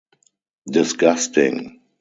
Disgusting! 0.77 1.79